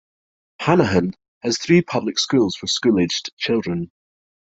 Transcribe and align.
Hanahan 0.59 1.13
has 1.43 1.59
three 1.59 1.83
public 1.83 2.17
schools 2.17 2.55
for 2.55 2.65
school 2.65 2.99
aged 2.99 3.37
children. 3.37 3.91